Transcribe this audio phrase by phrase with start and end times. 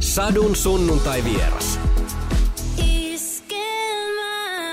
[0.00, 1.78] Sadun sunnuntai vieras.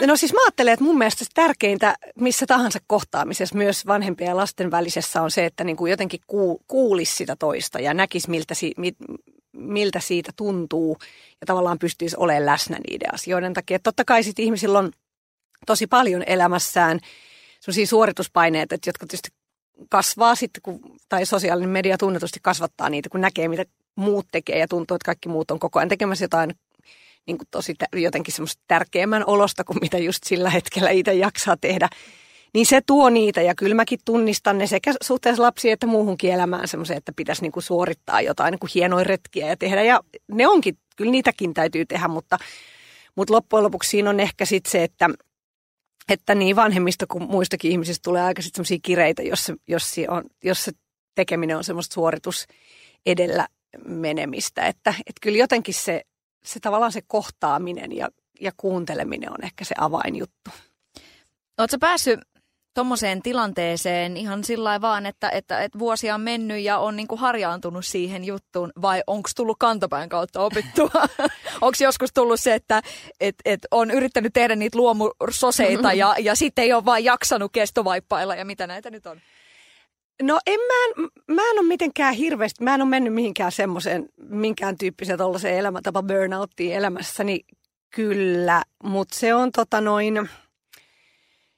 [0.08, 4.72] No siis mä ajattelen, että mun mielestä tärkeintä missä tahansa kohtaamisessa, myös vanhempien ja lasten
[4.72, 6.20] välisessä on se, että niin kuin jotenkin
[6.68, 8.74] kuulisi sitä toista ja näkisi miltä, si,
[9.54, 10.98] miltä siitä tuntuu
[11.42, 13.76] ja tavallaan pystyisi olemaan läsnä niiden asioiden takia.
[13.76, 14.92] Että totta kai sitten ihmisillä on
[15.66, 17.00] tosi paljon elämässään
[17.60, 19.30] sellaisia suorituspaineita, jotka tietysti
[19.90, 20.80] kasvaa sitten, kun,
[21.10, 23.66] tai sosiaalinen media tunnetusti kasvattaa niitä, kun näkee, mitä
[23.96, 26.56] muut tekee ja tuntuu, että kaikki muut on koko ajan tekemässä jotain
[27.28, 31.90] niin kuin tosi jotenkin semmoista tärkeämmän olosta kuin mitä just sillä hetkellä itse jaksaa tehdä.
[32.54, 36.68] Niin se tuo niitä ja kyllä mäkin tunnistan ne sekä suhteessa lapsiin että muuhunkin elämään
[36.68, 39.84] semmoisen, että pitäisi niin kuin suorittaa jotain niin kuin hienoja retkiä ja tehdä.
[39.84, 40.00] Ja
[40.32, 42.38] ne onkin, kyllä niitäkin täytyy tehdä, mutta,
[43.16, 45.10] mutta loppujen lopuksi siinä on ehkä sitten se, että,
[46.10, 50.64] että niin vanhemmista kuin muistakin ihmisistä tulee aika sitten semmoisia kireitä, jos jos, on, jos
[50.64, 50.72] se
[51.16, 52.46] tekeminen on semmoista suoritus
[53.06, 53.48] edellä
[53.86, 54.68] menemistä.
[54.68, 56.02] Että, että kyllä jotenkin se,
[56.44, 58.10] se tavallaan se kohtaaminen ja,
[58.42, 60.52] ja kuunteleminen on ehkä se avainjuttu.
[61.58, 62.20] Oletko päässyt
[62.74, 67.86] tuommoiseen tilanteeseen ihan sillä vaan, että, että, että vuosia on mennyt ja on niinku harjaantunut
[67.86, 70.90] siihen juttuun, vai onko tullut kantapään kautta opittua?
[71.62, 72.82] onko joskus tullut se, että
[73.20, 78.36] et, et on yrittänyt tehdä niitä luomusoseita ja, ja sitten ei ole vaan jaksanut kestovaippailla
[78.36, 79.22] ja mitä näitä nyt on?
[80.24, 84.78] No en mä, mä en ole mitenkään hirveästi, mä en ole mennyt mihinkään semmoiseen, minkään
[84.78, 87.40] tyyppiseen tuollaiseen elämäntapa burnouttiin elämässäni.
[87.96, 90.30] Kyllä, mutta se on tota noin,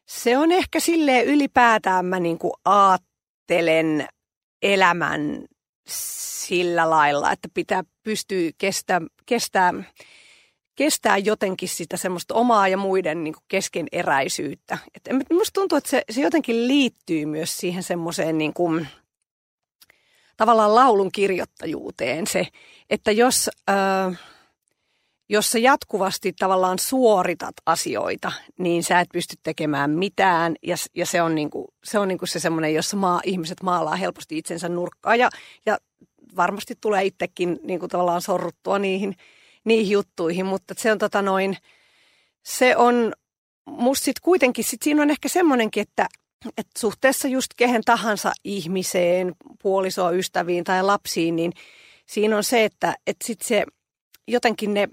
[0.05, 4.07] se on ehkä silleen ylipäätään mä niin kuin aattelen
[4.61, 5.45] elämän
[5.87, 9.73] sillä lailla, että pitää pystyä kestää, kestää,
[10.75, 14.77] kestää jotenkin sitä semmoista omaa ja muiden niin kuin keskeneräisyyttä.
[14.95, 18.87] Et musta tuntuu, että se, se jotenkin liittyy myös siihen semmoiseen niin kuin,
[20.37, 22.47] tavallaan laulun kirjoittajuuteen se,
[22.89, 23.49] että jos...
[23.69, 24.19] Äh,
[25.29, 30.55] jos sä jatkuvasti tavallaan suoritat asioita, niin sä et pysty tekemään mitään.
[30.63, 34.37] Ja, ja se on niinku, se, on niinku se semmoinen, jossa maa, ihmiset maalaa helposti
[34.37, 35.19] itsensä nurkkaan.
[35.19, 35.29] Ja,
[35.65, 35.77] ja
[36.35, 39.15] varmasti tulee itsekin niinku tavallaan sorruttua niihin,
[39.65, 40.45] niihin juttuihin.
[40.45, 41.57] Mutta se on tota noin,
[42.43, 43.13] se on
[43.65, 46.07] musta sit kuitenkin, sit siinä on ehkä semmoinenkin, että,
[46.57, 51.51] että suhteessa just kehen tahansa ihmiseen, puolisoon, ystäviin tai lapsiin, niin
[52.05, 53.65] siinä on se, että, että sit se
[54.27, 54.87] jotenkin ne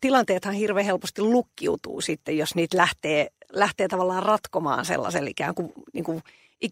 [0.00, 6.04] tilanteethan hirveän helposti lukkiutuu sitten, jos niitä lähtee, lähtee tavallaan ratkomaan sellaisella ikään kuin, niin
[6.04, 6.22] kuin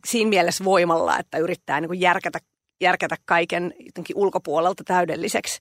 [0.06, 2.38] siinä mielessä voimalla, että yrittää niin kuin järkätä,
[2.80, 5.60] järkätä kaiken jotenkin ulkopuolelta täydelliseksi.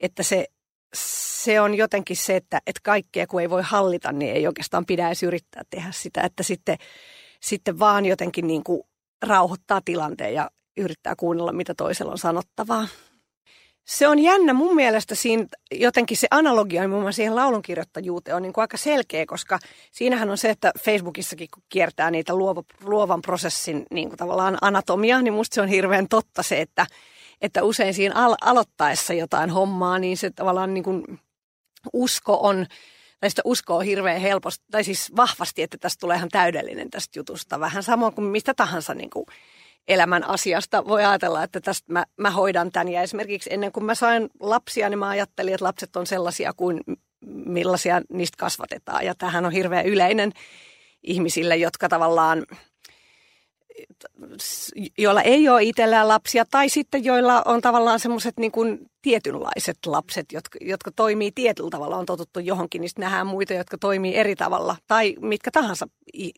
[0.00, 0.46] Että se,
[0.96, 5.06] se on jotenkin se, että, että kaikkea kun ei voi hallita, niin ei oikeastaan pidä
[5.06, 6.20] edes yrittää tehdä sitä.
[6.20, 6.78] Että sitten,
[7.40, 8.82] sitten vaan jotenkin niin kuin
[9.22, 12.88] rauhoittaa tilanteen ja yrittää kuunnella, mitä toisella on sanottavaa.
[13.84, 18.52] Se on jännä mun mielestä siinä jotenkin se analogia muun muassa siihen laulunkirjoittajuuteen on niin
[18.52, 19.58] kuin aika selkeä, koska
[19.92, 25.22] siinähän on se, että Facebookissakin kun kiertää niitä luova, luovan prosessin niin kuin tavallaan anatomia,
[25.22, 26.86] niin musta se on hirveän totta se, että,
[27.40, 31.18] että usein siinä al- aloittaessa jotain hommaa, niin se tavallaan niin kuin
[31.92, 32.66] usko on,
[33.20, 37.60] tai sitä uskoo hirveän helposti, tai siis vahvasti, että tästä tulee ihan täydellinen tästä jutusta.
[37.60, 39.26] Vähän samoin kuin mistä tahansa niin kuin
[39.88, 42.88] elämän asiasta voi ajatella, että tästä mä, mä hoidan tämän.
[42.88, 46.80] Ja esimerkiksi ennen kuin mä sain lapsia, niin mä ajattelin, että lapset on sellaisia kuin
[47.46, 49.04] millaisia niistä kasvatetaan.
[49.04, 50.32] Ja tähän on hirveän yleinen
[51.02, 52.46] ihmisille, jotka tavallaan
[54.98, 60.32] joilla ei ole itsellään lapsia, tai sitten joilla on tavallaan semmoiset niin kuin tietynlaiset lapset,
[60.32, 64.76] jotka, jotka toimii tietyllä tavalla, on totuttu johonkin, niin nähdään muita, jotka toimii eri tavalla,
[64.86, 65.86] tai mitkä tahansa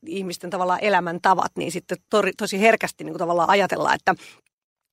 [0.06, 4.15] ihmisten tavallaan elämäntavat, niin sitten to, tosi herkästi niin kuin tavallaan ajatellaan, että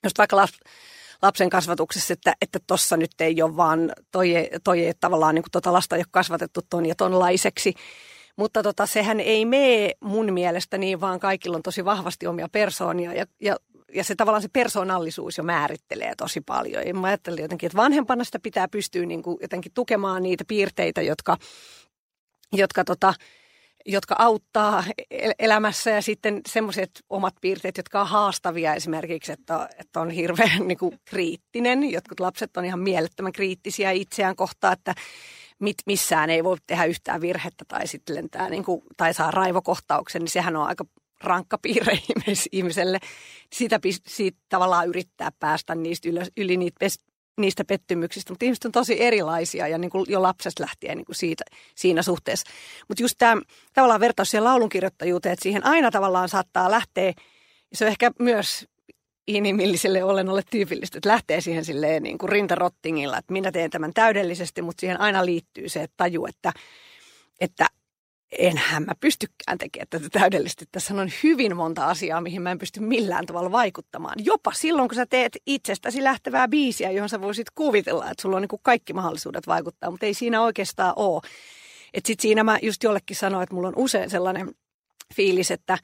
[0.03, 0.59] jos vaikka laps,
[1.21, 5.73] lapsen kasvatuksessa, että että tossa nyt ei ole vaan, toi, toi tavallaan niin kuin tota
[5.73, 7.73] lasta ei ole kasvatettu ton ja tonlaiseksi,
[8.35, 13.13] mutta tota, sehän ei mene mun mielestä niin, vaan kaikilla on tosi vahvasti omia persoonia
[13.13, 13.55] ja, ja,
[13.93, 16.87] ja se tavallaan se persoonallisuus jo määrittelee tosi paljon.
[16.87, 21.01] Ja mä ajattelin jotenkin, että vanhempana sitä pitää pystyä niin kuin jotenkin tukemaan niitä piirteitä,
[21.01, 21.37] jotka,
[22.53, 23.13] jotka tota,
[23.85, 24.83] jotka auttaa
[25.39, 30.77] elämässä ja sitten semmoiset omat piirteet, jotka on haastavia esimerkiksi, että, että on hirveän niin
[30.77, 31.91] kuin, kriittinen.
[31.91, 34.95] Jotkut lapset on ihan mielettömän kriittisiä itseään kohtaan, että
[35.59, 40.21] mit, missään ei voi tehdä yhtään virhettä tai sitten lentää niin kuin, tai saa raivokohtauksen,
[40.21, 40.85] niin sehän on aika
[41.23, 41.99] rankka piirre
[42.51, 42.99] ihmiselle.
[43.53, 46.85] Sitä siitä tavallaan yrittää päästä niistä yli, yli niitä,
[47.37, 51.15] niistä pettymyksistä, mutta ihmiset on tosi erilaisia ja niin kuin jo lapsesta lähtien niin kuin
[51.15, 51.43] siitä,
[51.75, 52.49] siinä suhteessa.
[52.87, 53.41] Mutta just tämä
[53.73, 57.13] tavallaan vertaus siihen laulunkirjoittajuuteen, että siihen aina tavallaan saattaa lähteä,
[57.73, 58.67] se on ehkä myös
[59.27, 64.61] inhimilliselle olennolle tyypillistä, että lähtee siihen silleen niin kuin rintarottingilla, että minä teen tämän täydellisesti,
[64.61, 66.53] mutta siihen aina liittyy se että taju, että,
[67.41, 67.67] että
[68.39, 70.65] enhän mä pystykään tekemään tätä täydellisesti.
[70.71, 74.15] Tässä on hyvin monta asiaa, mihin mä en pysty millään tavalla vaikuttamaan.
[74.25, 78.41] Jopa silloin, kun sä teet itsestäsi lähtevää biisiä, johon sä voisit kuvitella, että sulla on
[78.41, 81.21] niin kuin kaikki mahdollisuudet vaikuttaa, mutta ei siinä oikeastaan ole.
[81.93, 84.55] Että sit siinä mä just jollekin sanoin, että mulla on usein sellainen
[85.15, 85.77] fiilis, että,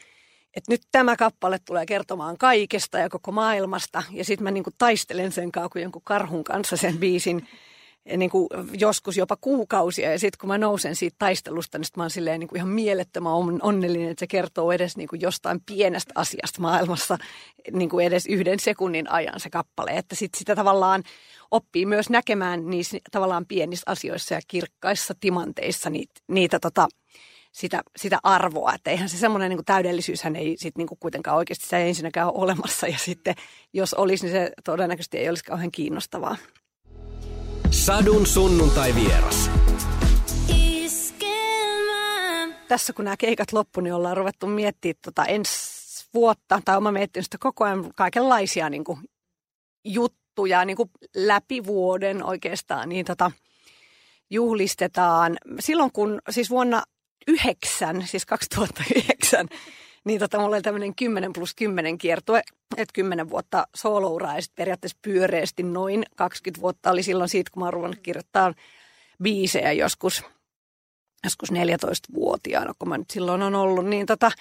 [0.55, 4.03] että nyt tämä kappale tulee kertomaan kaikesta ja koko maailmasta.
[4.11, 7.47] Ja sitten mä niin kuin taistelen sen kanssa kuin jonkun karhun kanssa sen biisin
[8.17, 8.47] niin kuin
[8.79, 10.11] joskus jopa kuukausia.
[10.11, 13.33] Ja sitten kun mä nousen siitä taistelusta, niin mä oon silleen niin kuin ihan mielettömän
[13.61, 17.17] onnellinen, että se kertoo edes niin kuin jostain pienestä asiasta maailmassa
[17.71, 19.91] niin kuin edes yhden sekunnin ajan se kappale.
[19.91, 21.03] Että sit sitä tavallaan
[21.51, 26.87] oppii myös näkemään niissä tavallaan pienissä asioissa ja kirkkaissa timanteissa niitä, niitä tota,
[27.51, 28.73] sitä, sitä arvoa.
[28.73, 32.27] Että eihän se semmoinen niin täydellisyyshän ei sit niin kuin kuitenkaan oikeasti se ei ensinnäkään
[32.27, 32.87] ole olemassa.
[32.87, 33.35] Ja sitten
[33.73, 36.37] jos olisi, niin se todennäköisesti ei olisi kauhean kiinnostavaa.
[37.71, 39.49] Sadun sunnuntai vieras.
[42.67, 45.81] Tässä kun nämä keikat loppu, niin ollaan ruvettu miettimään tota ensi
[46.13, 48.99] vuotta, tai oma miettinyt sitä koko ajan kaikenlaisia niin kuin,
[49.85, 53.31] juttuja niin kuin läpi vuoden oikeastaan, niin tota,
[54.29, 55.37] juhlistetaan.
[55.59, 56.83] Silloin kun, siis vuonna
[57.27, 59.47] yhdeksän, siis 2009,
[60.03, 62.41] niin tota, mulla oli tämmöinen 10 plus 10 kiertue,
[62.77, 67.69] että 10 vuotta soolouraa ja periaatteessa pyöreästi noin 20 vuotta oli silloin siitä, kun mä
[67.69, 68.53] oon kirjoittaa
[69.23, 70.23] biisejä joskus,
[71.23, 74.31] joskus 14-vuotiaana, kun mä nyt silloin on ollut, niin tota,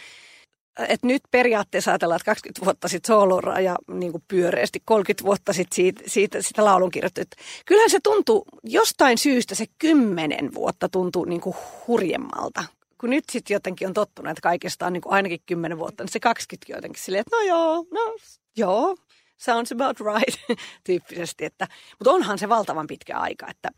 [0.89, 5.53] et nyt periaatteessa ajatellaan, että 20 vuotta sitten soolouraa ja niin kuin pyöreästi 30 vuotta
[5.53, 7.21] sitten siitä, siitä, sitä laulun kirjoittu.
[7.67, 11.57] Kyllähän se tuntuu, jostain syystä se 10 vuotta tuntuu niin kuin
[11.87, 12.65] hurjemmalta
[13.01, 16.13] kun nyt sitten jotenkin on tottunut, että kaikesta on niin kuin ainakin 10 vuotta, niin
[16.13, 18.17] se 20 jotenkin silleen, että no joo, no
[18.57, 18.97] joo,
[19.37, 20.41] sounds about right
[20.85, 21.45] tyyppisesti.
[21.45, 21.69] Että,
[21.99, 23.69] mutta onhan se valtavan pitkä aika, että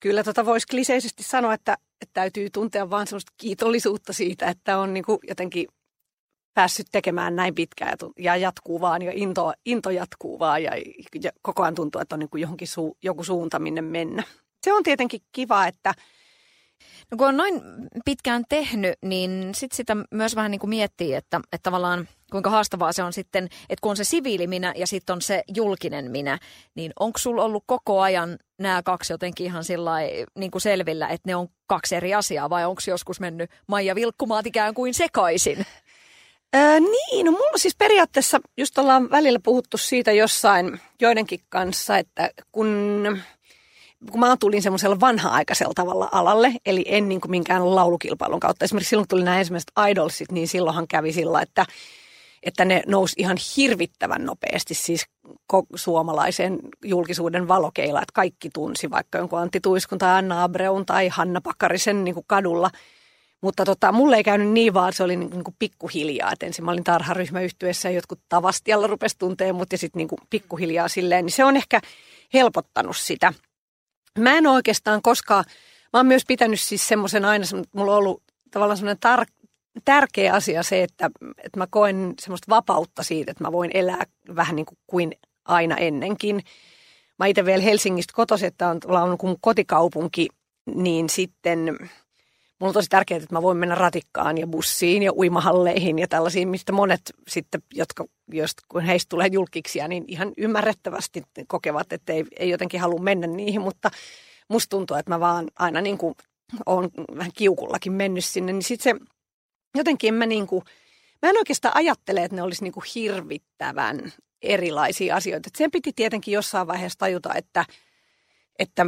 [0.00, 4.94] kyllä tota voisi kliseisesti sanoa, että, että täytyy tuntea vaan sellaista kiitollisuutta siitä, että on
[4.94, 5.68] niin kuin jotenkin
[6.56, 10.72] päässyt tekemään näin pitkään ja, ja jatkuu vaan ja into, into jatkuu vaan ja,
[11.22, 14.22] ja koko ajan tuntuu, että on niin kuin johonkin su, joku suunta minne mennä.
[14.64, 15.94] Se on tietenkin kiva, että–
[17.10, 17.62] No kun on noin
[18.04, 22.92] pitkään tehnyt, niin sit sitä myös vähän niin kuin miettii, että, että tavallaan kuinka haastavaa
[22.92, 26.38] se on sitten, että kun on se siviili minä ja sitten on se julkinen minä,
[26.74, 29.92] niin onko sulla ollut koko ajan nämä kaksi jotenkin ihan sillä
[30.38, 34.46] niin kuin selvillä, että ne on kaksi eri asiaa vai onko joskus mennyt Maija Vilkkumaat
[34.46, 35.66] ikään kuin sekaisin?
[36.54, 42.30] Öö, niin, no mulla siis periaatteessa just ollaan välillä puhuttu siitä jossain joidenkin kanssa, että
[42.52, 42.68] kun
[44.10, 48.64] kun mä tulin semmoisella vanha-aikaisella tavalla alalle, eli en niin kuin minkään laulukilpailun kautta.
[48.64, 51.66] Esimerkiksi silloin tuli nämä ensimmäiset idolsit, niin silloinhan kävi sillä, että,
[52.42, 55.06] että ne nousi ihan hirvittävän nopeasti siis
[55.74, 61.40] suomalaisen julkisuuden valokeilla, että kaikki tunsi vaikka jonkun Antti Tuiskun tai Anna Abreun tai Hanna
[61.40, 62.70] Pakarisen niin kuin kadulla.
[63.42, 66.32] Mutta tota, mulle ei käynyt niin vaan, se oli niin, niin kuin pikkuhiljaa.
[66.32, 70.88] Et ensin mä olin tarharyhmäyhtyessä ja jotkut tavastialla rupesi tuntea mut ja sitten niin pikkuhiljaa
[70.88, 71.24] silleen.
[71.24, 71.80] Niin se on ehkä
[72.34, 73.32] helpottanut sitä–
[74.18, 75.44] Mä en oikeastaan koskaan,
[75.92, 79.48] mä oon myös pitänyt siis semmoisen aina, mulla on ollut tavallaan semmoinen tar-
[79.84, 84.04] tärkeä asia se, että, että mä koen semmoista vapautta siitä, että mä voin elää
[84.36, 85.12] vähän niin kuin, kuin
[85.44, 86.42] aina ennenkin.
[87.18, 90.28] Mä itse vielä Helsingistä kotoisin, että on, on kotikaupunki,
[90.74, 91.78] niin sitten
[92.58, 96.48] mulla on tosi tärkeää, että mä voin mennä ratikkaan ja bussiin ja uimahalleihin ja tällaisiin,
[96.48, 102.24] mistä monet sitten, jotka, jos, kun heistä tulee julkiksia, niin ihan ymmärrettävästi kokevat, että ei,
[102.38, 103.90] ei jotenkin halua mennä niihin, mutta
[104.48, 106.14] musta tuntuu, että mä vaan aina niin kuin
[106.66, 109.06] olen vähän kiukullakin mennyt sinne, niin sitten se
[109.74, 110.64] jotenkin mä niin kuin,
[111.22, 115.46] mä en oikeastaan ajattele, että ne olisi niin kuin hirvittävän erilaisia asioita.
[115.46, 117.64] Et sen piti tietenkin jossain vaiheessa tajuta, että,
[118.58, 118.86] että,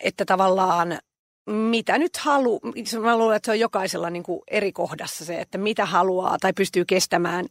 [0.00, 0.98] että tavallaan
[1.46, 2.60] mitä nyt haluaa,
[3.00, 6.52] mä luulen, että se on jokaisella niin kuin eri kohdassa se, että mitä haluaa tai
[6.52, 7.46] pystyy kestämään,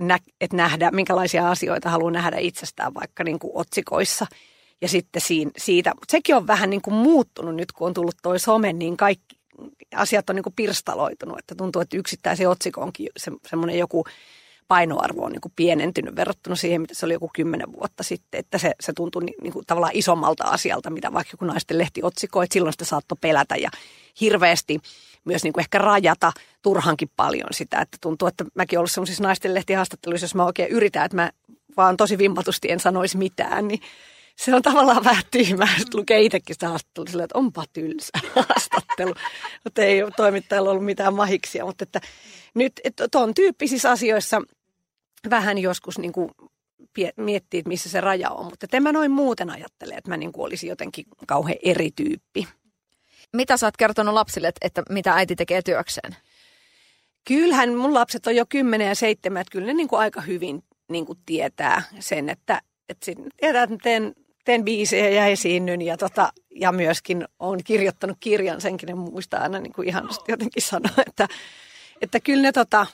[0.00, 4.26] nä, että nähdä, minkälaisia asioita haluaa nähdä itsestään vaikka niin kuin otsikoissa.
[4.80, 8.16] Ja sitten siinä, siitä, mutta sekin on vähän niin kuin muuttunut nyt, kun on tullut
[8.22, 9.36] toi some, niin kaikki
[9.94, 14.04] asiat on niin kuin pirstaloitunut, että tuntuu, että yksittäisen otsikonkin se, semmoinen joku
[14.70, 18.38] painoarvo on niin kuin pienentynyt verrattuna siihen, mitä se oli joku kymmenen vuotta sitten.
[18.40, 22.00] Että se, se tuntui niin, niin kuin tavallaan isommalta asialta, mitä vaikka joku naisten lehti
[22.02, 23.70] otsikoi, että silloin sitä saattoi pelätä ja
[24.20, 24.78] hirveästi
[25.24, 27.80] myös niin kuin ehkä rajata turhankin paljon sitä.
[27.80, 31.30] Että tuntuu, että mäkin ollut sellaisissa naisten lehtihaastatteluissa, jos mä oikein yritän, että mä
[31.76, 33.80] vaan tosi vimpatusti en sanoisi mitään, niin
[34.36, 39.14] se on tavallaan vähän tyhmää, että lukee itsekin sitä haastattelua että onpa tylsä haastattelu.
[39.64, 42.00] Mutta ei toimittajalla ollut mitään mahiksia, mutta että
[42.54, 44.42] nyt tuon tyyppisissä asioissa–
[45.30, 46.30] vähän joskus niin kuin
[47.16, 48.44] miettiä, että missä se raja on.
[48.44, 52.48] Mutta en mä noin muuten ajattele, että mä niin kuin olisin jotenkin kauhean eri tyyppi.
[53.32, 56.16] Mitä sä oot kertonut lapsille, että, mitä äiti tekee työkseen?
[57.28, 60.64] Kyllähän mun lapset on jo 10 ja 7, että kyllä ne niin kuin aika hyvin
[60.88, 65.96] niin kuin tietää sen, että, että sit, tietää, että teen, teen biisejä ja esiinnyn ja,
[65.96, 70.94] tota, ja myöskin on kirjoittanut kirjan, senkin ne muistaa aina niin kuin ihan jotenkin sanoa,
[71.06, 71.28] että,
[72.00, 72.86] että kyllä ne tota,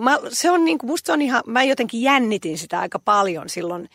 [0.00, 3.88] mä, se on niin kuin, musta on ihan, mä jotenkin jännitin sitä aika paljon silloin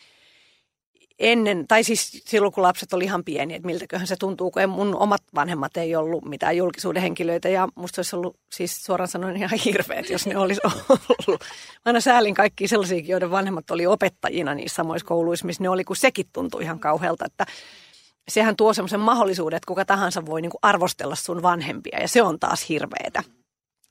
[1.18, 4.96] ennen, tai siis silloin kun lapset oli ihan pieni, että miltäköhän se tuntuu, kun mun
[4.96, 9.50] omat vanhemmat ei ollut mitään julkisuuden henkilöitä ja musta olisi ollut siis suoraan sanoen ihan
[9.64, 11.40] hirveät, jos ne olisi ollut.
[11.40, 15.84] Mä aina säälin kaikki sellaisia, joiden vanhemmat oli opettajina niissä samoissa kouluissa, missä ne oli,
[15.84, 17.46] kun sekin tuntui ihan kauhealta, että
[18.28, 22.22] sehän tuo semmoisen mahdollisuuden, että kuka tahansa voi niin kuin arvostella sun vanhempia ja se
[22.22, 23.22] on taas hirveetä.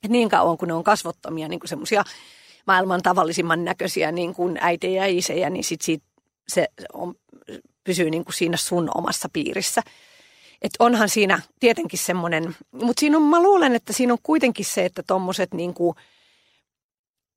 [0.04, 2.04] Et niin kauan, kun ne on kasvottomia, niin kuin semmoisia
[2.66, 6.06] maailman tavallisimman näköisiä niin kuin äitejä ja isejä, niin sit siitä,
[6.48, 7.14] se on,
[7.84, 9.82] pysyy niin kuin siinä sun omassa piirissä.
[10.62, 14.84] Et onhan siinä tietenkin semmoinen, mutta siinä on, mä luulen, että siinä on kuitenkin se,
[14.84, 15.96] että tommoset niin kuin,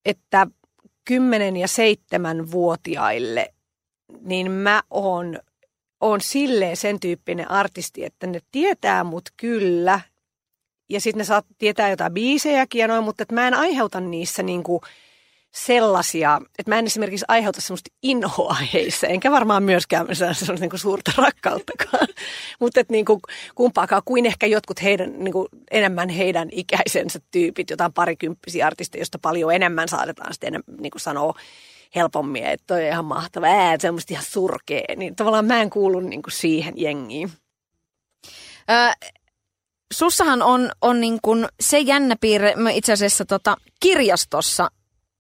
[0.06, 0.48] että
[1.06, 3.54] kymmenen ja seitsemän vuotiaille,
[4.22, 5.40] niin mä oon,
[6.02, 10.02] oon silleen sen tyyppinen artisti, että ne tietää mut kyllä–
[10.90, 14.44] ja sitten ne saa tietää jotain biisejäkin ja noin, mutta että mä en aiheuta niissä
[14.44, 14.82] niinku
[15.52, 21.12] sellaisia, että mä en esimerkiksi aiheuta semmoista inhoa heissä, enkä varmaan myöskään semmoista niinku suurta
[21.18, 22.08] rakkauttakaan,
[22.60, 23.22] mutta että niinku
[23.56, 29.54] kumpaakaan kuin ehkä jotkut heidän, niinku enemmän heidän ikäisensä tyypit, jotain parikymppisiä artisteja, josta paljon
[29.54, 31.34] enemmän saatetaan sitten niinku sanoa
[31.96, 36.00] helpommin, että toi on ihan mahtava, ää, semmoista ihan surkea, niin tavallaan mä en kuulu
[36.00, 37.32] niinku siihen jengiin.
[38.70, 39.08] Ö,
[39.94, 44.72] sussahan on, on niin kuin se jännä piirre, mä itse asiassa tota, kirjastossa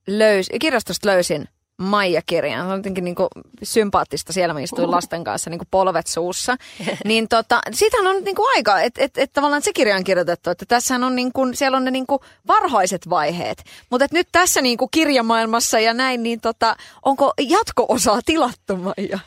[0.08, 1.48] löys, kirjastosta löysin
[1.78, 2.66] Maija-kirjan.
[2.66, 3.28] Se on jotenkin niin kuin
[3.64, 6.56] sympaattista siellä, mä istuin lasten kanssa niin kuin polvet suussa.
[7.06, 10.50] niin tota, siitähän on niin kuin aika, että et, et tavallaan se kirja on kirjoitettu,
[10.50, 13.64] että tässä on niin kuin, siellä on ne niin kuin varhaiset vaiheet.
[13.90, 19.20] Mutta nyt tässä niin kuin kirjamaailmassa ja näin, niin tota, onko jatko-osaa tilattu Maija?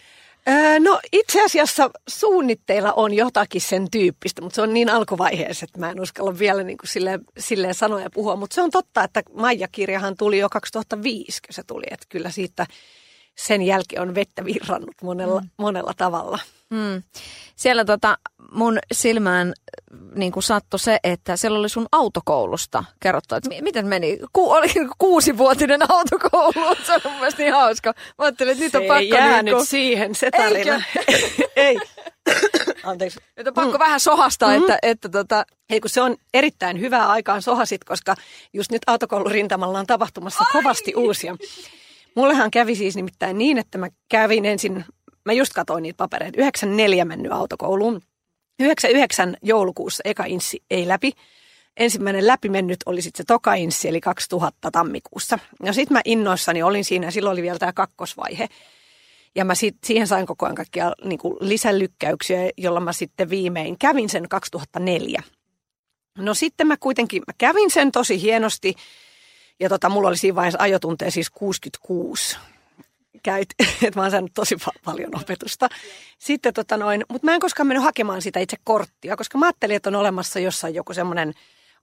[0.80, 5.90] No itse asiassa suunnitteilla on jotakin sen tyyppistä, mutta se on niin alkuvaiheessa, että mä
[5.90, 8.36] en uskalla vielä niin kuin silleen, silleen sanoa ja puhua.
[8.36, 11.84] Mutta se on totta, että Maija-kirjahan tuli jo 2005, kun se tuli.
[11.90, 12.66] Että kyllä siitä
[13.46, 15.48] sen jälkeen on vettä virrannut monella, mm.
[15.56, 16.38] monella tavalla.
[16.70, 17.02] Mm.
[17.56, 18.18] Siellä tota,
[18.52, 19.52] mun silmään
[20.14, 24.18] niin sattui se, että siellä oli sun autokoulusta kerrottu, että miten meni.
[24.32, 24.68] Ku, oli
[24.98, 27.94] kuusivuotinen autokoulu, se on mun mielestä niin hauska.
[28.18, 29.02] Mä ajattelin, että nyt on pakko...
[29.02, 29.66] jää niin kuin...
[29.66, 30.82] siihen, se tarina.
[31.56, 31.78] Ei.
[32.84, 33.20] Anteeksi.
[33.36, 33.78] Nyt on pakko mm.
[33.78, 34.56] vähän sohastaa, mm.
[34.56, 35.44] että, että tota...
[35.70, 38.14] Ei, kun se on erittäin hyvää aikaan sohasit, koska
[38.52, 40.62] just nyt autokoulurintamalla on tapahtumassa Ai!
[40.62, 41.36] kovasti uusia.
[42.16, 44.84] Mullehan kävi siis nimittäin niin, että mä kävin ensin,
[45.24, 48.02] mä just katsoin niitä papereita, 94 mennyt autokouluun.
[48.60, 51.12] 99 joulukuussa eka inssi ei läpi.
[51.76, 55.38] Ensimmäinen läpimennyt oli sitten se toka inssi, eli 2000 tammikuussa.
[55.64, 58.48] Ja sitten mä innoissani olin siinä, silloin oli vielä tämä kakkosvaihe.
[59.34, 63.78] Ja mä sit, siihen sain koko ajan kaikkia niin kuin lisälykkäyksiä, jolla mä sitten viimein
[63.78, 65.22] kävin sen 2004.
[66.18, 68.74] No sitten mä kuitenkin, mä kävin sen tosi hienosti,
[69.60, 72.38] ja tota, mulla oli siinä vaiheessa ajotunteja siis 66
[73.22, 73.48] käyt,
[73.86, 75.68] että mä oon saanut tosi paljon opetusta.
[76.18, 79.76] Sitten tota noin, mutta mä en koskaan mennyt hakemaan sitä itse korttia, koska mä ajattelin,
[79.76, 81.34] että on olemassa jossain joku semmoinen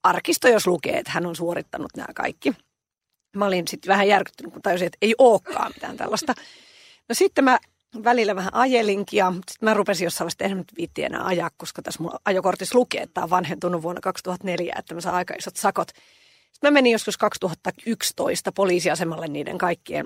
[0.03, 2.53] arkisto, jos lukee, että hän on suorittanut nämä kaikki.
[3.35, 6.33] Mä olin sitten vähän järkyttynyt, kun tajusin, että ei olekaan mitään tällaista.
[7.09, 7.59] No sitten mä
[8.03, 11.81] välillä vähän ajelinkin ja sitten mä rupesin jossain vaiheessa, että nyt viitti enää ajaa, koska
[11.81, 15.55] tässä mun ajokortissa lukee, että tämä on vanhentunut vuonna 2004, että mä saan aika isot
[15.55, 15.87] sakot.
[16.57, 20.05] Sitten mä menin joskus 2011 poliisiasemalle niiden kaikkien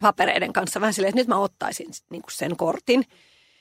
[0.00, 3.04] papereiden kanssa vähän silleen, että nyt mä ottaisin niin kuin sen kortin.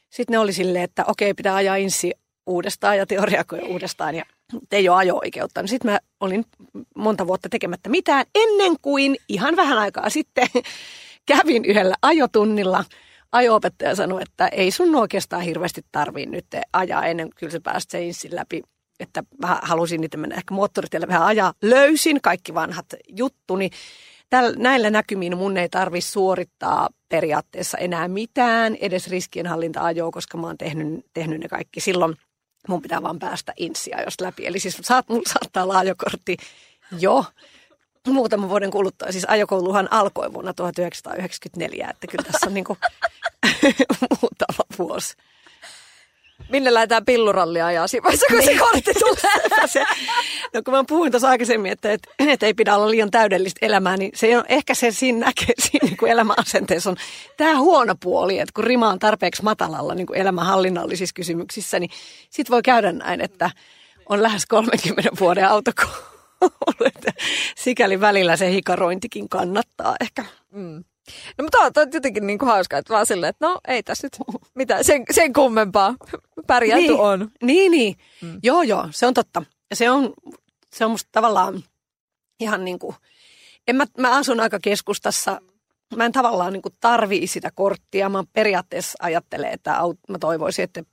[0.09, 2.11] Sitten ne oli silleen, että okei, pitää ajaa insi
[2.45, 4.25] uudestaan ja teoriakoja uudestaan ja
[4.71, 5.61] ei ole ajo-oikeutta.
[5.61, 6.45] No sitten mä olin
[6.95, 10.47] monta vuotta tekemättä mitään ennen kuin ihan vähän aikaa sitten
[11.31, 12.85] kävin yhdellä ajotunnilla.
[13.31, 17.89] Ajo-opettaja sanoi, että ei sun oikeastaan hirveästi tarvii nyt ajaa ennen kuin kyllä se pääst
[17.89, 18.63] se insin läpi.
[18.99, 21.53] Että mä halusin niitä mennä ehkä moottoritielle vähän ajaa.
[21.61, 23.69] Löysin kaikki vanhat juttuni
[24.29, 30.57] täl, näillä näkymin mun ei tarvi suorittaa periaatteessa enää mitään, edes riskienhallinta-ajoa, koska mä oon
[30.57, 32.15] tehnyt, tehnyt ne kaikki silloin.
[32.67, 34.45] Mun pitää vaan päästä insia jos läpi.
[34.45, 36.37] Eli siis saat, mulla saattaa olla ajokortti
[36.99, 37.25] jo
[38.07, 39.11] muutaman vuoden kuluttua.
[39.11, 42.79] Siis ajokouluhan alkoi vuonna 1994, että kyllä tässä on niin kuin
[44.21, 45.15] muutama vuosi.
[46.49, 48.59] Minne lähdetään pillurallia ajaa siinä vaiheessa, kun se Niin.
[48.59, 49.67] kortti tulee.
[49.67, 49.83] se,
[50.53, 53.97] no kun mä puhuin tuossa aikaisemmin, että, että, että ei pidä olla liian täydellistä elämää,
[53.97, 56.95] niin se on, ehkä se siinä näkee siinä niin kuin elämäasenteessa on
[57.37, 61.89] tämä huono puoli, että kun rima on tarpeeksi matalalla niin kuin elämänhallinnallisissa kysymyksissä, niin
[62.29, 63.49] sit voi käydä näin, että
[64.09, 65.91] on lähes 30 vuoden autokoulu.
[67.57, 70.25] Sikäli välillä se hikarointikin kannattaa ehkä.
[71.37, 74.05] No mutta on, on jotenkin niin kuin hauskaa, että vaan silleen, että no ei tässä
[74.05, 74.17] nyt
[74.55, 75.95] mitään sen, sen kummempaa.
[76.47, 77.31] Pärjätty niin, on.
[77.43, 77.95] Niin, niin.
[78.21, 78.39] Mm.
[78.43, 79.43] Joo, joo, se on totta.
[79.69, 80.13] Ja se on,
[80.73, 81.63] se on musta tavallaan
[82.39, 82.95] ihan niin kuin,
[83.67, 85.41] en mä, mä asun aika keskustassa,
[85.95, 88.09] mä en tavallaan niin kuin tarvii sitä korttia.
[88.09, 90.83] Mä periaatteessa ajattelen, että aut- mä toivoisin, että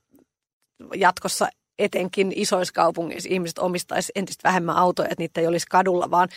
[0.95, 6.29] jatkossa etenkin isoissa kaupungeissa ihmiset omistaisi entistä vähemmän autoja, että niitä ei olisi kadulla, vaan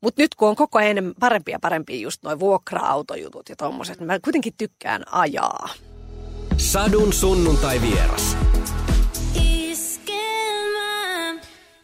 [0.00, 3.98] mutta nyt kun on koko ajan enemmän parempia ja parempia just noin vuokra-autojutut ja tommoset,
[3.98, 5.68] niin mä kuitenkin tykkään ajaa.
[6.56, 8.36] Sadun sunnuntai vieras.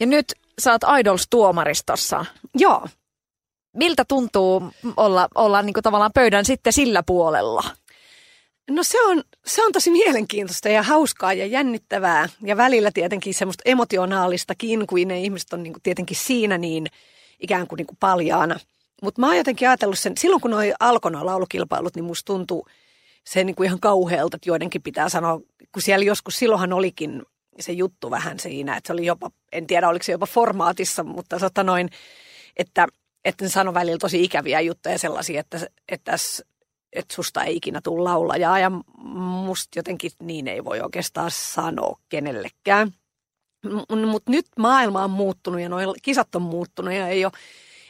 [0.00, 2.24] Ja nyt sä oot Idols-tuomaristossa.
[2.54, 2.86] Joo,
[3.74, 4.62] Miltä tuntuu
[4.96, 7.62] olla, olla niin kuin tavallaan pöydän sitten sillä puolella?
[8.70, 13.62] No se on, se on tosi mielenkiintoista ja hauskaa ja jännittävää ja välillä tietenkin semmoista
[13.64, 16.86] emotionaalistakin, kun ne ihmiset on niin kuin tietenkin siinä niin
[17.44, 18.60] ikään kuin, niin kuin paljaana.
[19.02, 22.66] Mutta mä oon jotenkin ajatellut sen, silloin kun noi alkoi nuo laulukilpailut, niin musta tuntuu
[23.24, 25.40] se niin kuin ihan kauhealta, että joidenkin pitää sanoa,
[25.72, 27.22] kun siellä joskus silloinhan olikin
[27.60, 31.38] se juttu vähän siinä, että se oli jopa, en tiedä oliko se jopa formaatissa, mutta
[31.38, 31.90] tota noin,
[32.56, 32.86] että,
[33.24, 36.16] että ne sano välillä tosi ikäviä juttuja sellaisia, että, että
[36.94, 38.70] että susta ei ikinä tule laulajaa ja
[39.44, 42.92] musta jotenkin niin ei voi oikeastaan sanoa kenellekään.
[44.06, 47.32] Mutta nyt maailma on muuttunut ja nuo kisat on muuttunut ja ei ole,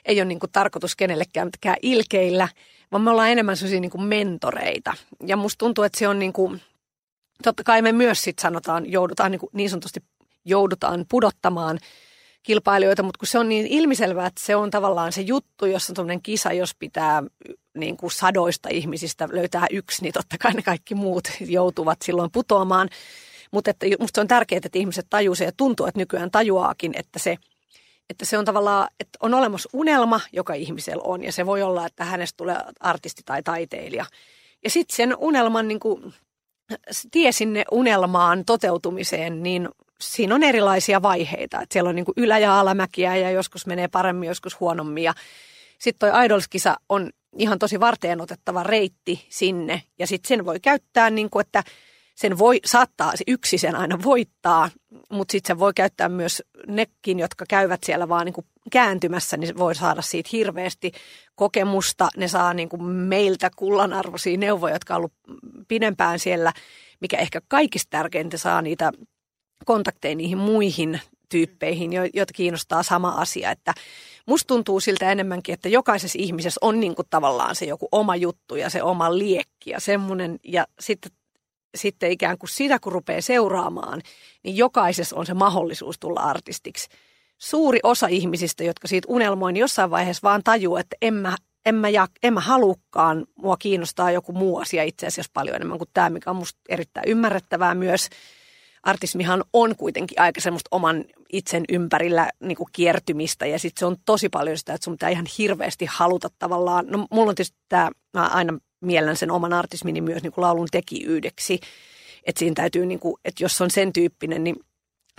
[0.04, 2.48] ei ole niinku tarkoitus kenellekään mitenkään ilkeillä,
[2.92, 4.94] vaan me ollaan enemmän sellaisia niinku mentoreita.
[5.26, 6.56] Ja musta tuntuu, että se on niinku,
[7.42, 10.00] totta kai me myös sit sanotaan, joudutaan niinku niin sanotusti
[10.44, 11.78] joudutaan pudottamaan
[12.42, 15.94] kilpailijoita, mutta kun se on niin ilmiselvää, että se on tavallaan se juttu, jos on
[15.94, 17.22] tuommoinen kisa, jos pitää
[17.74, 22.88] niin kuin sadoista ihmisistä löytää yksi, niin totta kai ne kaikki muut joutuvat silloin putoamaan.
[23.54, 27.18] Mutta että musta on tärkeää, että ihmiset tajuu se ja tuntuu, että nykyään tajuaakin, että
[27.18, 27.36] se,
[28.10, 31.24] että se on tavallaan, että on olemassa unelma, joka ihmisellä on.
[31.24, 34.06] Ja se voi olla, että hänestä tulee artisti tai taiteilija.
[34.64, 36.14] Ja sitten sen unelman, niin kuin,
[37.10, 39.68] tie sinne unelmaan toteutumiseen, niin
[40.00, 41.60] siinä on erilaisia vaiheita.
[41.60, 45.04] Että siellä on niin kuin ylä- ja alamäkiä ja joskus menee paremmin, joskus huonommin.
[45.04, 45.14] Ja
[45.78, 49.82] sitten toi Idols-kisa on ihan tosi varteen otettava reitti sinne.
[49.98, 51.62] Ja sitten sen voi käyttää niin kuin, että
[52.14, 54.70] sen voi, saattaa se yksi sen aina voittaa,
[55.10, 59.58] mutta sitten sen voi käyttää myös nekin, jotka käyvät siellä vaan niin kuin kääntymässä, niin
[59.58, 60.92] voi saada siitä hirveästi
[61.34, 62.08] kokemusta.
[62.16, 65.12] Ne saa niin kuin meiltä kullanarvoisia neuvoja, jotka on ollut
[65.68, 66.52] pidempään siellä,
[67.00, 68.92] mikä ehkä kaikista tärkeintä saa niitä
[69.64, 73.50] kontakteja niihin muihin tyyppeihin, joita kiinnostaa sama asia.
[73.50, 73.74] Että
[74.26, 78.56] musta tuntuu siltä enemmänkin, että jokaisessa ihmisessä on niin kuin tavallaan se joku oma juttu
[78.56, 80.38] ja se oma liekki ja semmoinen.
[80.44, 81.12] Ja sitten,
[81.74, 84.02] sitten ikään kuin sitä, kun rupeaa seuraamaan,
[84.42, 86.88] niin jokaisessa on se mahdollisuus tulla artistiksi.
[87.38, 91.74] Suuri osa ihmisistä, jotka siitä unelmoi, niin jossain vaiheessa vaan tajuu, että en mä, en
[91.74, 95.90] mä, ja, en mä halukkaan, mua kiinnostaa joku muu asia itse asiassa paljon enemmän kuin
[95.94, 98.08] tämä, mikä on musta erittäin ymmärrettävää myös
[98.84, 103.96] artismihan on kuitenkin aika semmoista oman itsen ympärillä niin kuin kiertymistä ja sitten se on
[104.06, 106.84] tosi paljon sitä, että sun pitää ihan hirveästi haluta tavallaan.
[106.88, 110.68] No mulla on tietysti tämä, mä aina miellän sen oman artismini myös niin kuin laulun
[110.70, 111.60] tekijyydeksi,
[112.26, 114.56] että siinä täytyy, niin kuin, että jos on sen tyyppinen, niin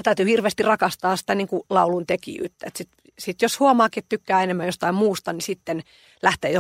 [0.04, 2.72] täytyy hirveästi rakastaa sitä niin kuin laulun tekijyyttä.
[2.76, 5.84] Sitten sit jos huomaakin, että tykkää enemmän jostain muusta, niin sitten
[6.24, 6.54] lähtee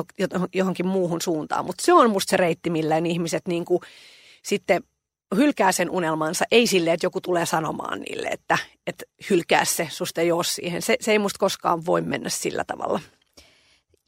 [0.53, 1.65] johonkin muuhun suuntaan.
[1.65, 3.81] Mutta se on musta se reitti, millä ihmiset niin kuin
[4.43, 4.83] sitten
[5.35, 10.21] hylkää sen unelmansa, ei sille, että joku tulee sanomaan niille, että, että hylkää se, susta
[10.21, 10.81] ei ole siihen.
[10.81, 12.99] Se, se ei musta koskaan voi mennä sillä tavalla.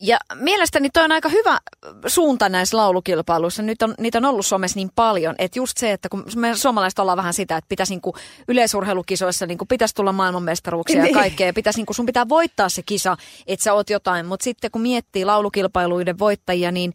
[0.02, 1.60] Ja mielestäni toi on aika hyvä
[2.08, 3.64] suunta näissä laulukilpailuissa.
[3.64, 7.00] Nyt on, niitä on ollut somessa niin paljon, että just se, että kun me suomalaiset
[7.00, 8.16] ollaan vähän sitä, että pitäisi niinku
[8.48, 11.54] yleisurheilukisoissa niinku pitäisi tulla maailmanmestaruuksia ja kaikkea.
[11.54, 14.26] Pitäisi niinku, sun pitää voittaa se kisa, että sä oot jotain.
[14.26, 16.94] Mutta sitten kun miettii laulukilpailuiden voittajia, niin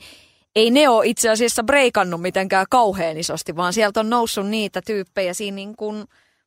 [0.57, 5.35] ei ne ole itse asiassa breikannut mitenkään kauhean isosti, vaan sieltä on noussut niitä tyyppejä
[5.35, 6.05] siinä niin kuin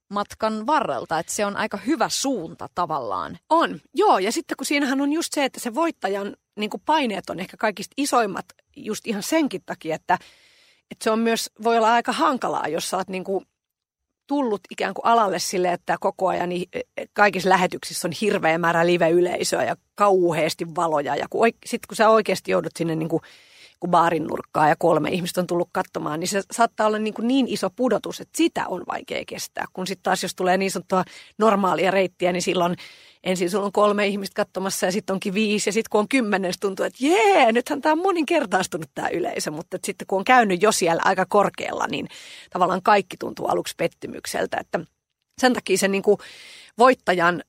[0.10, 3.38] matkan varrelta, että se on aika hyvä suunta tavallaan.
[3.50, 7.30] On, joo, ja sitten kun siinähän on just se, että se voittajan niin kuin paineet
[7.30, 10.14] on ehkä kaikista isoimmat just ihan senkin takia, että,
[10.92, 13.46] että se on myös, voi olla aika hankalaa, jos sä oot niin kuin
[14.28, 16.50] tullut ikään kuin alalle sille, että koko ajan
[17.14, 21.16] kaikissa lähetyksissä on hirveä määrä live-yleisöä ja kauheasti valoja.
[21.16, 23.22] Ja kun, sitten kun sä oikeasti joudut sinne niin kuin
[23.80, 27.28] kun baarin nurkkaa ja kolme ihmistä on tullut katsomaan, niin se saattaa olla niin, kuin
[27.28, 29.66] niin iso pudotus, että sitä on vaikea kestää.
[29.74, 31.04] Kun sitten taas jos tulee niin sanottua
[31.38, 32.76] normaalia reittiä, niin silloin
[33.26, 36.54] ensin sulla on kolme ihmistä katsomassa ja sitten onkin viisi ja sitten kun on kymmenen,
[36.60, 40.72] tuntuu, että jee, nythän tämä on moninkertaistunut tämä yleisö, mutta sitten kun on käynyt jo
[40.72, 42.08] siellä aika korkealla, niin
[42.50, 44.80] tavallaan kaikki tuntuu aluksi pettymykseltä, että
[45.42, 46.18] sen takia se niin kuin
[46.78, 47.44] voittajan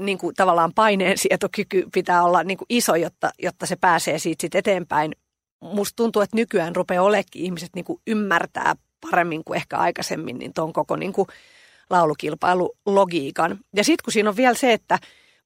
[0.00, 4.54] niin kuin tavallaan paineensietokyky pitää olla niin kuin iso, jotta, jotta se pääsee siitä sit
[4.54, 5.12] eteenpäin.
[5.60, 8.74] Musta tuntuu, että nykyään rupeaa olekin ihmiset niin kuin ymmärtää
[9.10, 11.28] paremmin kuin ehkä aikaisemmin niin tuon koko niin kuin
[11.90, 13.58] laulukilpailulogiikan.
[13.76, 14.98] Ja sitten kun siinä on vielä se, että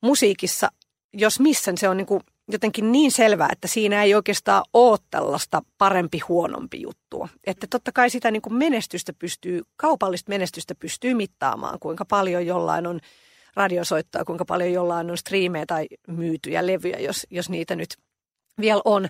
[0.04, 0.68] musiikissa,
[1.12, 5.62] jos missä, se on niin kuin jotenkin niin selvää, että siinä ei oikeastaan ole tällaista
[5.78, 7.28] parempi huonompi juttua.
[7.46, 12.86] Että totta kai sitä niin kuin menestystä pystyy, kaupallista menestystä pystyy mittaamaan, kuinka paljon jollain
[12.86, 13.00] on
[13.56, 17.96] radiosoittoa, kuinka paljon jollain on striimejä tai myytyjä levyjä, jos, jos niitä nyt
[18.60, 19.08] vielä on.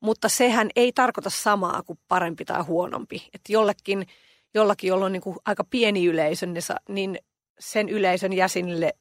[0.00, 3.28] Mutta sehän ei tarkoita samaa kuin parempi tai huonompi.
[3.34, 4.06] Että jollekin,
[4.54, 6.46] jollakin, jolla on niin kuin aika pieni yleisö,
[6.88, 7.18] niin
[7.58, 8.94] sen yleisön jäsenille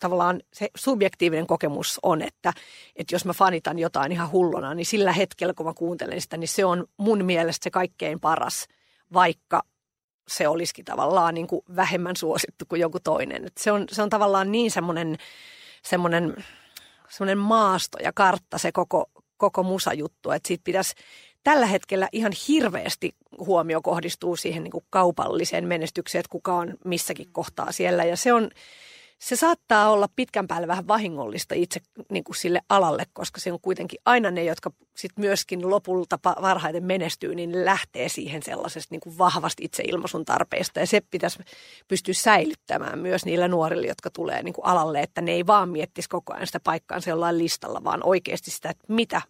[0.00, 2.52] tavallaan se subjektiivinen kokemus on, että,
[2.96, 6.48] että jos mä fanitan jotain ihan hulluna, niin sillä hetkellä, kun mä kuuntelen sitä, niin
[6.48, 8.66] se on mun mielestä se kaikkein paras,
[9.12, 9.62] vaikka
[10.28, 13.46] se olisikin tavallaan niin kuin vähemmän suosittu kuin joku toinen.
[13.60, 15.16] Se, on, se on tavallaan niin semmoinen,
[15.82, 16.44] semmoinen,
[17.08, 20.94] semmoinen maasto ja kartta se koko, koko musajuttu, että siitä pitäisi
[21.44, 27.32] tällä hetkellä ihan hirveästi huomio kohdistuu siihen niin kuin kaupalliseen menestykseen, että kuka on missäkin
[27.32, 28.04] kohtaa siellä.
[28.04, 28.50] Ja se on,
[29.18, 33.60] se saattaa olla pitkän päälle vähän vahingollista itse niin kuin sille alalle, koska se on
[33.60, 39.18] kuitenkin aina ne, jotka sit myöskin lopulta varhaiten menestyy, niin lähtee siihen sellaisesta niin kuin
[39.18, 40.80] vahvasti itseilmaisun tarpeesta.
[40.80, 41.38] Ja se pitäisi
[41.88, 46.08] pystyä säilyttämään myös niillä nuorille, jotka tulee niin kuin alalle, että ne ei vaan miettisi
[46.08, 49.22] koko ajan sitä paikkaansa jollain listalla, vaan oikeasti sitä, että mitä,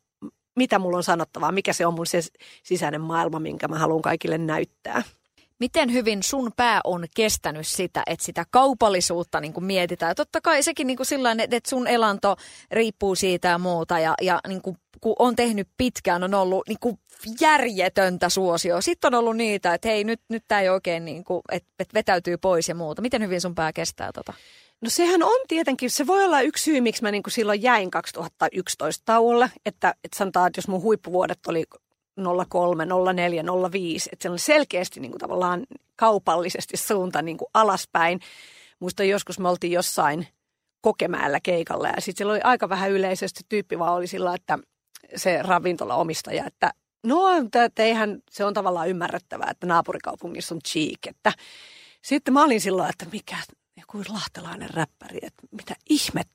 [0.57, 2.21] mitä mulla on sanottavaa, mikä se on mun se
[2.63, 5.03] sisäinen maailma, minkä mä haluan kaikille näyttää.
[5.61, 10.11] Miten hyvin sun pää on kestänyt sitä, että sitä kaupallisuutta niin kuin mietitään?
[10.11, 12.37] Ja totta kai sekin niin kuin sillain, että sun elanto
[12.71, 13.99] riippuu siitä ja muuta.
[13.99, 16.99] Ja, ja niin kuin, kun on tehnyt pitkään, on ollut niin kuin
[17.41, 18.81] järjetöntä suosio.
[18.81, 21.95] Sitten on ollut niitä, että hei, nyt, nyt tämä ei oikein, niin kuin, että, että
[21.95, 23.03] vetäytyy pois ja muuta.
[23.03, 24.33] Miten hyvin sun pää kestää tota?
[24.81, 27.91] No sehän on tietenkin, se voi olla yksi syy, miksi mä niin kuin silloin jäin
[27.91, 29.51] 2011 tauolle.
[29.67, 31.65] Että, että sanotaan, että jos mun huippuvuodet oli
[32.49, 38.21] 03, 04, 05, että se on selkeästi niin kuin tavallaan kaupallisesti suunta niin kuin alaspäin.
[38.81, 40.27] Muista joskus me oltiin jossain
[40.81, 44.59] Kokemäellä keikalla ja sitten siellä oli aika vähän yleisesti tyyppi vaan oli sillä, että
[45.17, 46.73] se ravintolaomistaja, että
[47.05, 47.19] no
[47.79, 51.33] eihän se on tavallaan ymmärrettävää, että naapurikaupungissa on cheek, että
[52.03, 53.37] sitten mä olin silloin, että mikä,
[53.77, 56.34] joku lahtelainen räppäri, että mitä ihmettä.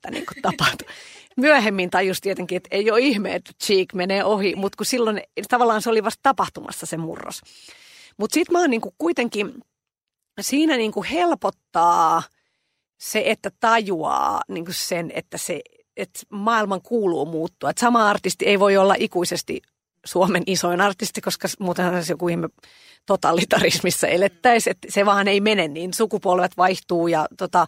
[1.40, 5.82] Myöhemmin tajus tietenkin, että ei ole ihme, että Cheek menee ohi, mutta kun silloin tavallaan
[5.82, 7.40] se oli vasta tapahtumassa se murros.
[8.16, 9.54] Mutta sitten mä oon niin kuitenkin,
[10.40, 12.22] siinä niin helpottaa
[13.00, 15.60] se, että tajuaa niin sen, että se
[15.96, 17.70] että maailman kuuluu muuttua.
[17.70, 19.62] Että sama artisti ei voi olla ikuisesti
[20.04, 22.48] Suomen isoin artisti, koska muutenhan se joku ihme
[23.06, 25.94] totalitarismissa elettäisiin, että se vaan ei mene niin.
[25.94, 27.66] Sukupolvet vaihtuu ja tota,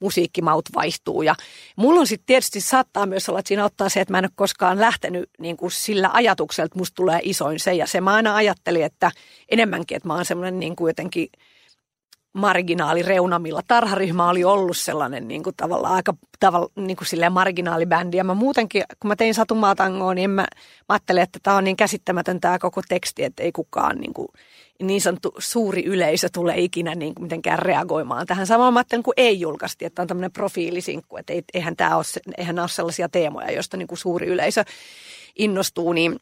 [0.00, 1.22] musiikkimaut vaihtuu.
[1.22, 1.34] Ja
[1.76, 4.30] mulla on sitten tietysti saattaa myös olla, että siinä ottaa se, että mä en ole
[4.34, 7.74] koskaan lähtenyt niin kuin sillä ajatuksella, että musta tulee isoin se.
[7.74, 9.10] Ja se mä aina ajattelin, että
[9.48, 11.28] enemmänkin, että mä oon semmoinen niin kuin jotenkin–
[12.32, 13.62] marginaalireunamilla.
[13.68, 18.16] Tarharyhmä oli ollut sellainen niin kuin tavallaan aika tavalla, niin kuin silleen marginaalibändi.
[18.16, 20.46] Ja mä muutenkin, kun mä tein satumaatangoa, niin mä, mä
[20.88, 24.28] ajattelin, että tämä on niin käsittämätön tämä koko teksti, että ei kukaan niin, kuin,
[24.82, 28.46] niin sanottu suuri yleisö tule ikinä niin kuin mitenkään reagoimaan tähän.
[28.46, 32.04] Samaan mä ajattelin, kun ei julkaisti, että on tämmöinen profiilisinkku, että eihän tämä ole,
[32.38, 34.64] eihän ole sellaisia teemoja, joista niin kuin suuri yleisö
[35.38, 35.92] innostuu.
[35.92, 36.16] Niin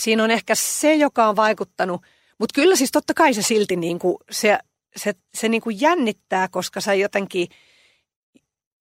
[0.00, 2.02] siinä on ehkä se, joka on vaikuttanut–
[2.38, 4.58] mutta kyllä siis totta kai se silti niin kuin se
[4.96, 7.48] se, se niin kuin jännittää, koska sä jotenkin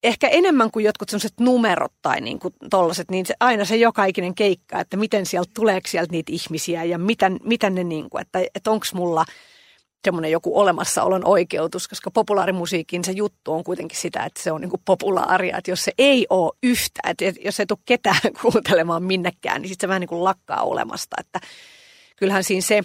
[0.04, 4.06] ehkä enemmän kuin jotkut sellaiset numerot tai niin kuin tollaset, niin se, aina se joka
[4.06, 8.22] ikinen keikka, että miten sieltä tuleeko sieltä niitä ihmisiä ja miten, miten ne niin kuin,
[8.22, 9.26] että, että onko mulla
[10.06, 14.70] semmoinen joku olemassaolon oikeutus, koska populaarimusiikin se juttu on kuitenkin sitä, että se on niin
[14.70, 19.62] kuin populaaria, että jos se ei ole yhtä, että jos ei tule ketään kuuntelemaan minnekään,
[19.62, 21.40] niin sitten se vähän niin kuin lakkaa olemasta, että
[22.16, 22.82] kyllähän siinä se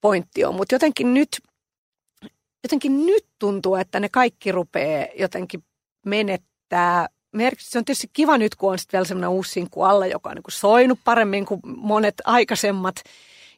[0.00, 1.28] pointti on, mutta jotenkin nyt–
[2.64, 5.64] jotenkin nyt tuntuu, että ne kaikki rupeaa jotenkin
[6.06, 7.08] menettää.
[7.58, 10.34] Se on tietysti kiva nyt, kun on sitten vielä semmoinen uusi sinkku alla, joka on
[10.34, 12.96] niin kuin soinut paremmin kuin monet aikaisemmat.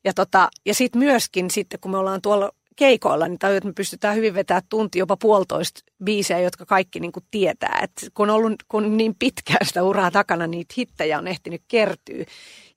[0.04, 3.72] Ja, tota, ja sitten myöskin sitten, kun me ollaan tuolla keikoilla, niin tajuu, että me
[3.72, 7.80] pystytään hyvin vetämään tunti, jopa puolitoista biisejä, jotka kaikki niin kuin tietää.
[7.82, 12.24] Et kun on ollut kun niin pitkään sitä uraa takana, niitä hittejä on ehtinyt kertyä.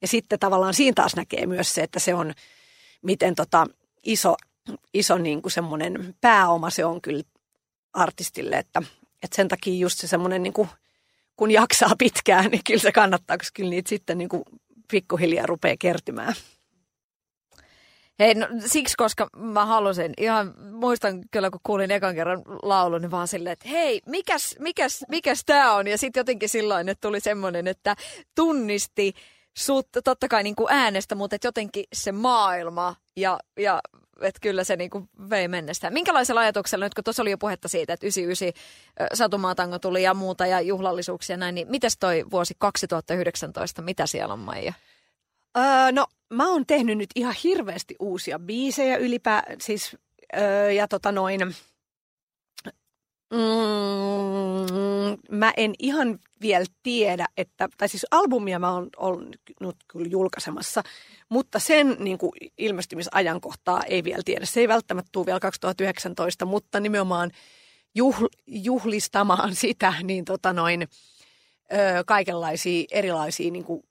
[0.02, 2.34] Ja sitten tavallaan siinä taas näkee myös se, että se on,
[3.02, 3.68] miten tota,
[4.04, 4.36] iso,
[4.94, 7.24] iso niin kuin semmoinen pääoma se on kyllä
[7.94, 8.82] artistille, että,
[9.24, 10.70] että sen takia just se semmoinen, niin kuin,
[11.36, 14.44] kun jaksaa pitkään, niin kyllä se kannattaa, koska kyllä niitä sitten niin kuin
[14.92, 16.34] pikkuhiljaa rupeaa kertymään.
[18.20, 23.12] Hei, no, siksi, koska mä halusin, ihan muistan kyllä, kun kuulin ekan kerran laulun, niin
[23.12, 25.88] vaan silleen, että hei, mikäs, mikäs, mikäs tää on?
[25.88, 27.96] Ja sitten jotenkin silloin, että tuli semmoinen, että
[28.36, 29.14] tunnisti
[29.58, 33.82] sut totta kai niin kuin äänestä, mutta että jotenkin se maailma ja, ja
[34.22, 35.90] että kyllä se niin kuin vei mennestä.
[35.90, 38.64] Minkälaisella ajatuksella, nyt kun tuossa oli jo puhetta siitä, että 99
[39.14, 44.34] Satumaatango tuli ja muuta ja juhlallisuuksia ja näin, niin mitäs toi vuosi 2019, mitä siellä
[44.34, 44.74] on Maija?
[45.58, 49.98] Öö, no mä oon tehnyt nyt ihan hirveästi uusia biisejä ylipää, siis
[50.38, 51.56] öö, ja tota noin,
[53.32, 60.84] mm, mä en ihan vielä tiedä, että, tai siis albumia mä oon ollut kyllä julkaisemassa,
[61.30, 64.46] mutta sen niin kuin ilmestymisajankohtaa ei vielä tiedä.
[64.46, 67.32] Se ei välttämättä tule vielä 2019, mutta nimenomaan
[67.96, 70.88] juhl, juhlistamaan sitä, niin tota noin,
[71.74, 73.84] ö, kaikenlaisia erilaisia niin kuin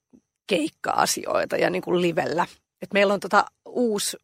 [0.46, 2.46] keikka-asioita ja niin kuin livellä.
[2.82, 4.16] Et meillä on tota uusi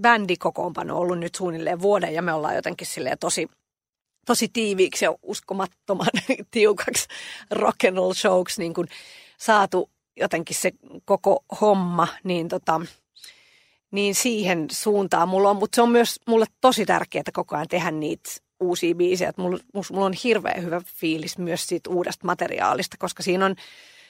[0.00, 2.86] bändikokoonpano ollut nyt suunnilleen vuoden ja me ollaan jotenkin
[3.20, 3.48] tosi,
[4.28, 6.08] tosi tiiviiksi ja uskomattoman
[6.50, 7.06] tiukaksi
[7.50, 8.88] rock and roll showksi niin kuin
[9.38, 10.72] saatu jotenkin se
[11.04, 12.80] koko homma, niin, tota,
[13.90, 17.90] niin siihen suuntaan mulla on, mutta se on myös mulle tosi tärkeää koko ajan tehdä
[17.90, 19.32] niitä uusia biisejä.
[19.36, 19.58] Mulla,
[19.92, 23.54] mulla on hirveän hyvä fiilis myös siitä uudesta materiaalista, koska siinä on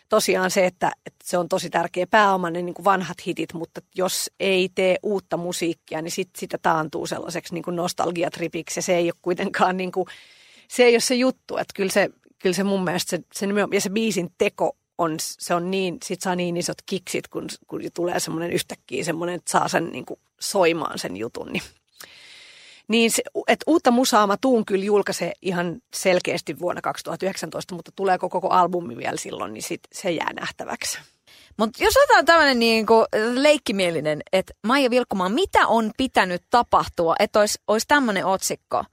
[0.09, 3.81] tosiaan se, että, että se on tosi tärkeä pääoma, ne niin kuin vanhat hitit, mutta
[3.95, 8.79] jos ei tee uutta musiikkia, niin sit, sitä taantuu sellaiseksi niin kuin nostalgiatripiksi.
[8.79, 10.07] Ja se ei ole kuitenkaan niin kuin,
[10.69, 13.81] se ei ole se juttu, että kyllä se, kyllä se mun mielestä se, se, ja
[13.81, 18.21] se biisin teko on, se on niin, sit saa niin isot kiksit, kun, kun tulee
[18.21, 21.63] semmoinen yhtäkkiä semmoinen, että saa sen niin kuin soimaan sen jutun, niin
[22.89, 28.29] niin se, että uutta musaa mä tuun kyllä julkaise ihan selkeästi vuonna 2019, mutta tuleeko
[28.29, 30.99] koko albumi vielä silloin, niin sit se jää nähtäväksi.
[31.57, 37.59] Mutta jos otetaan tämmöinen niinku leikkimielinen, että Maija Vilkkumaa, mitä on pitänyt tapahtua, että olisi
[37.67, 38.85] olis tämmöinen otsikko?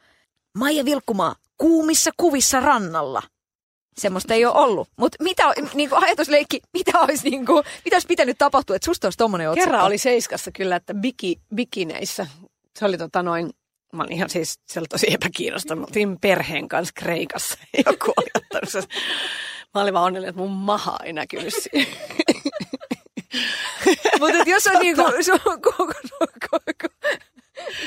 [0.57, 3.21] Maija Vilkkumaa, kuumissa kuvissa rannalla.
[3.97, 4.89] Semmoista ei ole ollut.
[4.97, 9.49] Mutta mitä, niinku ajatusleikki, mitä olisi, niinku, mitä olisi pitänyt tapahtua, että susta olisi tommonen
[9.49, 9.65] otsikko?
[9.65, 12.27] Kerran oli Seiskassa kyllä, että biki, bikineissä.
[12.79, 13.49] Se oli tota noin
[13.95, 15.81] Mä olin ihan siis, se oli tosi epäkiinnostavaa.
[15.81, 17.57] Mä olin perheen kanssa Kreikassa.
[17.85, 18.83] Joku oli ottanut sen.
[19.73, 21.93] Mä olin vaan onnellinen, että mun maha ei näkynyt siihen.
[24.19, 25.03] Mutta jos on niinku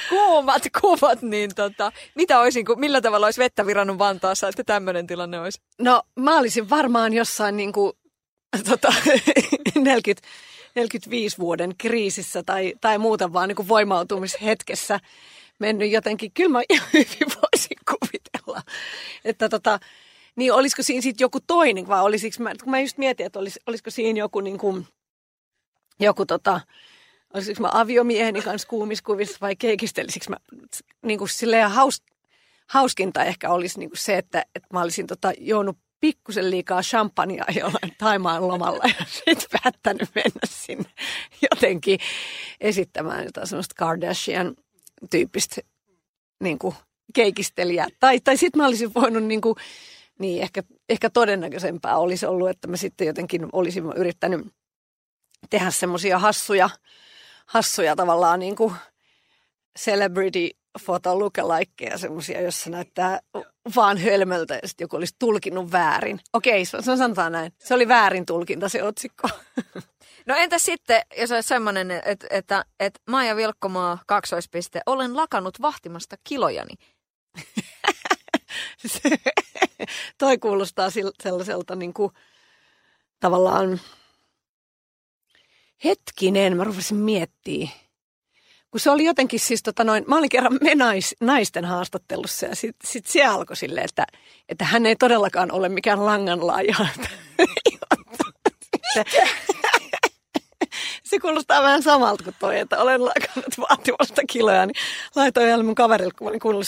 [0.09, 5.41] kuumat kuvat, niin tota, mitä olisin, millä tavalla olisi vettä virannut Vantaassa, että tämmöinen tilanne
[5.41, 5.61] olisi?
[5.79, 7.99] No mä olisin varmaan jossain niinku,
[8.69, 8.95] tota,
[9.75, 10.29] 40,
[10.75, 15.01] 45 vuoden kriisissä tai, tai muuta vaan niin voimautumishetkessä
[15.59, 18.63] mennyt jotenkin, kyllä mä ihan hyvin voisin kuvitella,
[19.25, 19.79] että tota,
[20.37, 23.61] niin olisiko siinä sitten joku toinen, vai olisiko mä, kun mä just mietin, että olis,
[23.67, 24.87] olisiko siinä joku niin kuin,
[26.01, 26.61] joku tota,
[27.35, 30.37] olisiko mä aviomieheni kanssa kuumiskuvissa vai keikistelisikö mä,
[31.03, 32.03] niin kuin silleen haus,
[32.67, 37.45] hauskinta ehkä olisi niin kuin se, että, että mä olisin tota, juonut pikkusen liikaa champagnea
[37.61, 40.91] jollain Taimaan lomalla ja sitten päättänyt mennä sinne
[41.51, 41.99] jotenkin
[42.61, 44.55] esittämään jotain semmoista Kardashian
[45.11, 45.61] tyyppistä
[46.43, 46.75] niin kuin
[47.15, 47.87] keikistelijää.
[48.01, 49.55] Tai, tai sitten mä olisin voinut, niin, kuin,
[50.19, 54.47] niin ehkä, ehkä todennäköisempää olisi ollut, että mä sitten jotenkin olisin yrittänyt
[55.51, 56.71] tehdä semmoisia hassuja,
[57.47, 58.75] hassuja tavallaan niin kuin
[59.79, 60.49] celebrity
[60.81, 63.21] foto lookalikeja semmoisia, jossa näyttää
[63.77, 66.21] vaan hölmöltä ja sitten joku olisi tulkinnut väärin.
[66.33, 67.53] Okei, se sanotaan näin.
[67.59, 69.29] Se oli väärin tulkinta se otsikko.
[70.29, 76.17] No entä sitten, jos olisi semmoinen, että, että, että Maija Vilkkomaa, kaksoispiste, olen lakannut vahtimasta
[76.25, 76.75] kilojani.
[80.19, 80.89] Toi kuulostaa
[81.23, 82.13] sellaiselta niin kuin,
[83.21, 83.81] tavallaan,
[85.85, 87.73] hetkinen, mä rupesin miettimään.
[88.71, 92.57] Kun se oli jotenkin siis tota noin, mä olin kerran me nais, naisten haastattelussa ja
[92.57, 94.07] sitten sit se alkoi silleen, että,
[94.49, 96.77] että hän ei todellakaan ole mikään langanlaaja.
[101.09, 104.77] se kuulostaa vähän samalta kuin toi, että olen lakannut vaatimasta kiloja, niin
[105.17, 106.67] laitoin vielä mun kaverille, kun mä olin, kuullut,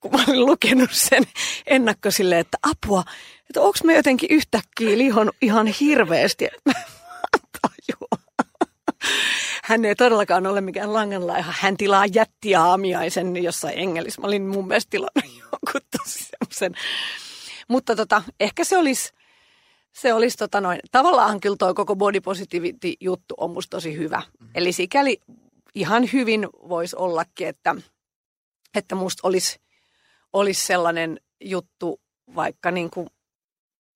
[0.00, 1.24] kun mä olin lukenut sen
[1.66, 3.04] ennakko silleen, että apua,
[3.50, 6.80] että onko me jotenkin yhtäkkiä lihon ihan hirveästi, että
[9.64, 11.54] hän ei todellakaan ole mikään langanlaiha.
[11.60, 14.20] Hän tilaa jättiaamiaisen jossain Engelissä.
[14.20, 16.74] Mä olin mun mielestä tilannut jonkun tosi semmoisen.
[17.68, 19.12] Mutta tota, ehkä se olisi,
[19.94, 24.18] se olisi tota noin, tavallaan kyllä toi koko body positivity juttu on musta tosi hyvä.
[24.18, 24.52] Mm-hmm.
[24.54, 25.20] Eli sikäli
[25.74, 27.74] ihan hyvin voisi ollakin, että,
[28.74, 29.60] että musta olisi,
[30.32, 32.00] olisi sellainen juttu
[32.34, 33.06] vaikka niin kuin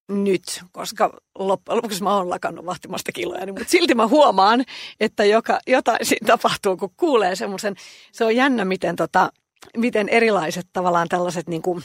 [0.08, 4.64] nyt, koska loppujen lopuksi mä oon lakannut vahtimasta kiloja, niin, mutta silti mä huomaan,
[5.00, 7.74] että joka, jotain siinä tapahtuu, kun kuulee semmoisen,
[8.12, 9.32] se on jännä, miten, tota,
[9.76, 11.84] miten erilaiset tavallaan tällaiset, niin kuin,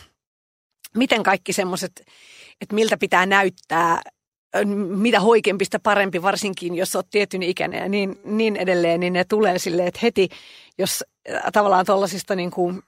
[0.98, 2.06] miten kaikki semmoiset,
[2.64, 4.02] että miltä pitää näyttää,
[4.88, 9.60] mitä hoikempista parempi, varsinkin jos olet tietyn ikäinen ja niin, niin edelleen, niin ne tulee
[9.60, 10.30] silleen, että heti,
[10.78, 11.04] jos
[11.54, 12.84] tavallaan tuollaisista niin kuin,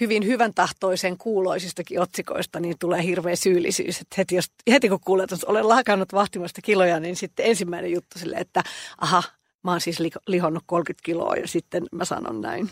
[0.00, 4.00] hyvin hyvän tahtoisen kuuloisistakin otsikoista, niin tulee hirveä syyllisyys.
[4.00, 8.18] Että heti, jos, heti kun kuulet, että olen lakannut vahtimasta kiloja, niin sitten ensimmäinen juttu
[8.18, 8.62] sille, että
[8.98, 9.22] aha,
[9.64, 12.70] mä oon siis lihonnut 30 kiloa ja sitten mä sanon näin.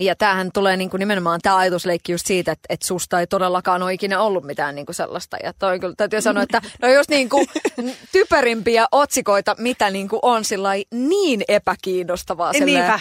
[0.00, 3.82] Ja tämähän tulee niin kuin nimenomaan tämä ajatusleikki just siitä, että, että susta ei todellakaan
[3.82, 5.36] ole ikinä ollut mitään niin kuin sellaista.
[5.42, 7.46] Ja toi kyllä täytyy sanoa, että no just niin kuin
[8.12, 12.52] typerimpiä otsikoita, mitä niin kuin on sillä niin epäkiinnostavaa.
[12.52, 13.00] Niinpä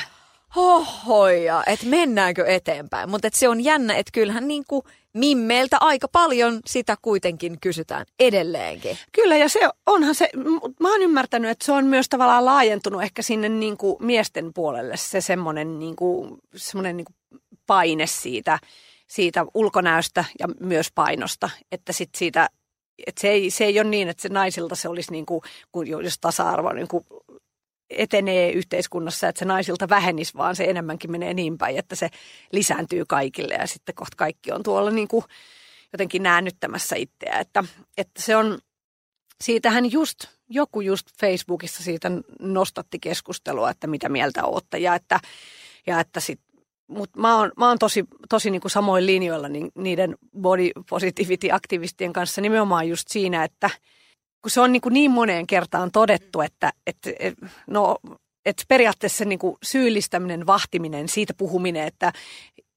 [0.55, 3.09] hohoja, että mennäänkö eteenpäin.
[3.09, 8.97] Mutta se on jännä, että kyllähän niin kuin mimmeiltä aika paljon sitä kuitenkin kysytään edelleenkin.
[9.11, 10.29] Kyllä, ja se onhan se,
[10.79, 14.97] mä oon ymmärtänyt, että se on myös tavallaan laajentunut ehkä sinne niin kuin miesten puolelle
[14.97, 15.95] se semmoinen niin
[16.93, 17.05] niin
[17.67, 18.59] paine siitä,
[19.07, 22.49] siitä ulkonäöstä ja myös painosta, että sit siitä
[23.07, 25.87] että se, ei, se ei ole niin, että se naisilta se olisi niin kuin, kun
[25.87, 27.05] jos tasa-arvo niin kuin
[27.89, 32.09] etenee yhteiskunnassa, että se naisilta vähenisi, vaan se enemmänkin menee niin päin, että se
[32.51, 35.25] lisääntyy kaikille ja sitten kohta kaikki on tuolla niin kuin
[35.93, 37.39] jotenkin näännyttämässä itseä.
[37.39, 37.63] Että,
[37.97, 38.59] että se on,
[39.41, 45.19] siitähän just, joku just Facebookissa siitä nostatti keskustelua, että mitä mieltä olette ja että,
[45.87, 46.39] ja että sit,
[46.87, 52.13] mutta mä oon, mä oon tosi, tosi niin kuin samoin linjoilla niin, niiden body positivity-aktivistien
[52.13, 53.69] kanssa nimenomaan just siinä, että–
[54.43, 57.09] kun se on niin, kuin niin moneen kertaan todettu, että, että
[57.67, 57.97] no,
[58.45, 62.13] että periaatteessa niin kuin syyllistäminen, vahtiminen, siitä puhuminen, että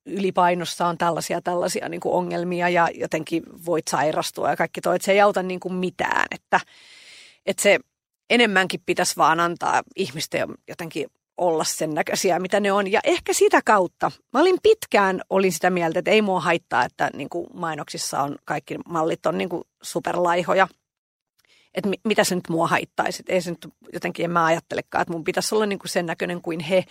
[0.07, 5.07] ylipainossa on tällaisia tällaisia niin kuin ongelmia ja jotenkin voit sairastua ja kaikki toi, että
[5.07, 6.61] se ei auta niin kuin mitään, että,
[7.47, 7.79] että se
[8.31, 12.93] enemmänkin pitäisi vaan antaa ihmisten jotenkin olla sen näköisiä, mitä ne on.
[12.93, 17.11] Ja ehkä sitä kautta, mä olin pitkään, olin sitä mieltä, että ei mua haittaa, että
[17.15, 20.69] niin kuin mainoksissa on kaikki mallit on niin kuin superlaihoja–
[21.77, 23.23] että mitä se nyt mua haittaisi.
[23.29, 26.43] Ei se nyt jotenkin, en mä ajattelekaan, että mun pitäisi olla niin kuin sen näköinen
[26.43, 26.85] kuin he.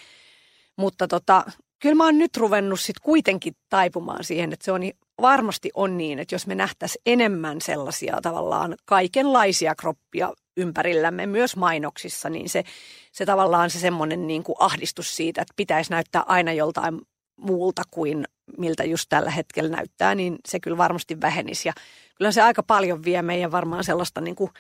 [0.76, 1.46] Mutta tota,
[1.80, 4.82] kyllä mä oon nyt ruvennut sitten kuitenkin taipumaan siihen, että se on
[5.22, 12.30] varmasti on niin, että jos me nähtäisiin enemmän sellaisia tavallaan kaikenlaisia kroppia ympärillämme, myös mainoksissa,
[12.30, 12.64] niin se,
[13.12, 17.02] se tavallaan se semmoinen niin kuin ahdistus siitä, että pitäisi näyttää aina joltain
[17.38, 18.26] muulta kuin
[18.58, 21.70] miltä just tällä hetkellä näyttää, niin se kyllä varmasti vähenisi.
[21.70, 21.74] Ja
[22.16, 24.52] kyllä se aika paljon vie meidän varmaan sellaista niin kuin,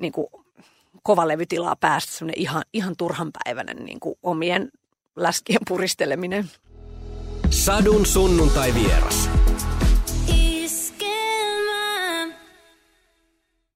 [0.00, 0.26] niin kuin
[1.02, 4.70] kovalevytilaa päästä, semmoinen ihan, ihan turhanpäiväinen niin kuin omien
[5.16, 6.50] läskien puristeleminen.
[7.50, 9.30] Sadun sunnuntai vieras.